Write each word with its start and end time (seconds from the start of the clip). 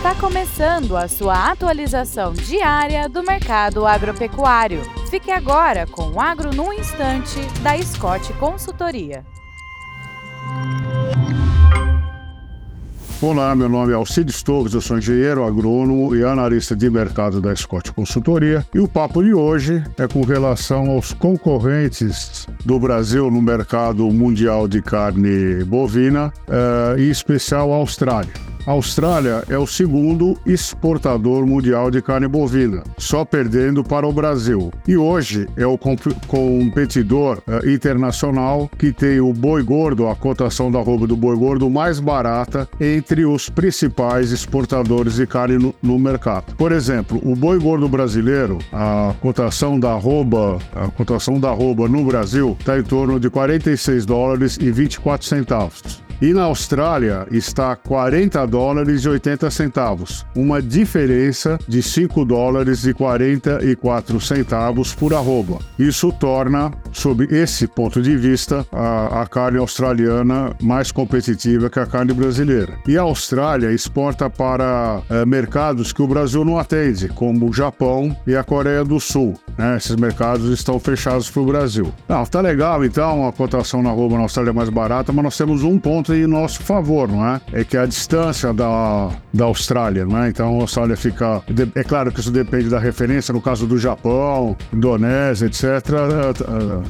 Está 0.00 0.14
começando 0.14 0.96
a 0.96 1.06
sua 1.06 1.50
atualização 1.50 2.32
diária 2.32 3.06
do 3.06 3.22
mercado 3.22 3.86
agropecuário. 3.86 4.80
Fique 5.10 5.30
agora 5.30 5.86
com 5.86 6.12
o 6.12 6.18
Agro 6.18 6.54
no 6.54 6.72
Instante, 6.72 7.38
da 7.62 7.76
Scott 7.82 8.32
Consultoria. 8.38 9.22
Olá, 13.20 13.54
meu 13.54 13.68
nome 13.68 13.92
é 13.92 13.94
Alcides 13.94 14.42
Torres, 14.42 14.72
eu 14.72 14.80
sou 14.80 14.96
engenheiro 14.96 15.44
agrônomo 15.44 16.16
e 16.16 16.24
analista 16.24 16.74
de 16.74 16.88
mercado 16.88 17.38
da 17.38 17.54
Scott 17.54 17.92
Consultoria. 17.92 18.64
E 18.74 18.80
o 18.80 18.88
papo 18.88 19.22
de 19.22 19.34
hoje 19.34 19.84
é 19.98 20.08
com 20.08 20.22
relação 20.22 20.92
aos 20.92 21.12
concorrentes 21.12 22.46
do 22.64 22.80
Brasil 22.80 23.30
no 23.30 23.42
mercado 23.42 24.10
mundial 24.10 24.66
de 24.66 24.80
carne 24.80 25.62
bovina, 25.62 26.32
eh, 26.48 27.02
em 27.02 27.10
especial 27.10 27.70
a 27.70 27.76
Austrália. 27.76 28.49
A 28.66 28.72
Austrália 28.72 29.42
é 29.48 29.56
o 29.56 29.66
segundo 29.66 30.38
exportador 30.44 31.46
mundial 31.46 31.90
de 31.90 32.02
carne 32.02 32.28
bovina, 32.28 32.82
só 32.98 33.24
perdendo 33.24 33.82
para 33.82 34.06
o 34.06 34.12
Brasil. 34.12 34.70
E 34.86 34.96
hoje 34.96 35.48
é 35.56 35.66
o 35.66 35.78
comp 35.78 36.00
competidor 36.26 37.38
uh, 37.46 37.68
internacional 37.68 38.70
que 38.78 38.92
tem 38.92 39.20
o 39.20 39.32
boi 39.32 39.62
gordo, 39.62 40.08
a 40.08 40.14
cotação 40.14 40.70
da 40.70 40.78
roupa 40.78 41.06
do 41.06 41.16
boi 41.16 41.36
gordo 41.36 41.70
mais 41.70 41.98
barata 42.00 42.68
entre 42.78 43.24
os 43.24 43.48
principais 43.48 44.30
exportadores 44.30 45.14
de 45.14 45.26
carne 45.26 45.58
no, 45.58 45.74
no 45.82 45.98
mercado. 45.98 46.54
Por 46.56 46.70
exemplo, 46.70 47.20
o 47.22 47.34
boi 47.34 47.58
gordo 47.58 47.88
brasileiro, 47.88 48.58
a 48.72 49.14
cotação 49.20 49.80
da 49.80 49.92
arroba, 49.92 50.58
a 50.74 50.88
cotação 50.88 51.40
da 51.40 51.48
arroba 51.48 51.88
no 51.88 52.04
Brasil 52.04 52.56
está 52.60 52.78
em 52.78 52.82
torno 52.82 53.18
de 53.18 53.30
46 53.30 54.04
dólares 54.04 54.58
e 54.60 54.70
24 54.70 55.26
centavos. 55.26 56.09
E 56.20 56.34
na 56.34 56.42
Austrália 56.42 57.26
está 57.30 57.74
40 57.74 58.46
dólares 58.46 59.04
e 59.04 59.08
80 59.08 59.50
centavos, 59.50 60.26
uma 60.36 60.60
diferença 60.60 61.58
de 61.66 61.82
5 61.82 62.26
dólares 62.26 62.84
e 62.84 62.92
44 62.92 64.20
centavos 64.20 64.94
por 64.94 65.14
arroba. 65.14 65.58
Isso 65.78 66.12
torna, 66.12 66.70
sob 66.92 67.26
esse 67.30 67.66
ponto 67.66 68.02
de 68.02 68.18
vista, 68.18 68.66
a, 68.70 69.22
a 69.22 69.26
carne 69.26 69.56
australiana 69.56 70.54
mais 70.60 70.92
competitiva 70.92 71.70
que 71.70 71.80
a 71.80 71.86
carne 71.86 72.12
brasileira. 72.12 72.74
E 72.86 72.98
a 72.98 73.02
Austrália 73.02 73.72
exporta 73.72 74.28
para 74.28 75.00
é, 75.08 75.24
mercados 75.24 75.90
que 75.90 76.02
o 76.02 76.06
Brasil 76.06 76.44
não 76.44 76.58
atende, 76.58 77.08
como 77.08 77.48
o 77.48 77.52
Japão 77.52 78.14
e 78.26 78.36
a 78.36 78.44
Coreia 78.44 78.84
do 78.84 79.00
Sul. 79.00 79.40
Né? 79.56 79.78
Esses 79.78 79.96
mercados 79.96 80.50
estão 80.50 80.78
fechados 80.78 81.30
para 81.30 81.40
o 81.40 81.46
Brasil. 81.46 81.90
Tá 82.30 82.40
legal 82.42 82.84
então, 82.84 83.26
a 83.26 83.32
cotação 83.32 83.82
na 83.82 83.88
arroba 83.90 84.16
na 84.16 84.22
Austrália 84.22 84.50
é 84.50 84.52
mais 84.52 84.68
barata, 84.68 85.12
mas 85.12 85.24
nós 85.24 85.36
temos 85.36 85.62
um 85.62 85.78
ponto 86.10 86.14
em 86.14 86.26
nosso 86.26 86.62
favor, 86.62 87.08
não 87.08 87.26
é? 87.26 87.40
É 87.52 87.64
que 87.64 87.76
a 87.76 87.86
distância 87.86 88.52
da, 88.52 89.10
da 89.32 89.44
Austrália, 89.44 90.04
não 90.04 90.22
é? 90.22 90.28
Então 90.28 90.58
a 90.58 90.62
Austrália 90.62 90.96
fica. 90.96 91.42
É 91.74 91.84
claro 91.84 92.12
que 92.12 92.20
isso 92.20 92.30
depende 92.30 92.68
da 92.68 92.78
referência, 92.78 93.32
no 93.32 93.40
caso 93.40 93.66
do 93.66 93.78
Japão, 93.78 94.56
Indonésia, 94.72 95.46
etc., 95.46 95.62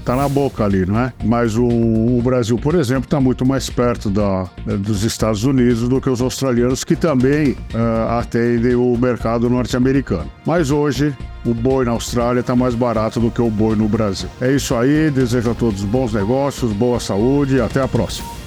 tá 0.05 0.17
na 0.17 0.29
boca 0.29 0.65
ali, 0.65 0.87
não 0.87 0.99
é? 0.99 1.13
Mas 1.25 1.57
o, 1.57 1.67
o 1.67 2.21
Brasil, 2.23 2.59
por 2.59 2.75
exemplo, 2.75 3.05
está 3.05 3.21
muito 3.21 3.47
mais 3.47 3.69
perto 3.69 4.11
da, 4.11 4.49
dos 4.79 5.05
Estados 5.05 5.45
Unidos 5.45 5.89
do 5.89 6.01
que 6.01 6.09
os 6.09 6.21
australianos, 6.21 6.85
que 6.85 6.97
também 6.97 7.53
uh, 7.53 8.19
atendem 8.19 8.75
o 8.75 8.97
mercado 8.97 9.49
norte-americano. 9.49 10.31
Mas 10.47 10.71
hoje, 10.71 11.15
o 11.45 11.55
boi 11.55 11.85
na 11.85 11.93
Austrália 11.93 12.41
está 12.41 12.55
mais 12.55 12.75
barato 12.75 13.21
do 13.21 13.31
que 13.31 13.41
o 13.41 13.51
boi 13.51 13.77
no 13.77 13.89
Brasil. 13.89 14.29
É 14.41 14.53
isso 14.53 14.75
aí, 14.75 15.11
desejo 15.11 15.51
a 15.51 15.55
todos 15.55 15.83
bons 15.85 16.13
negócios, 16.13 16.73
boa 16.73 17.01
saúde 17.01 17.57
e 17.57 17.61
até 17.61 17.81
a 17.83 17.89
próxima. 17.89 18.40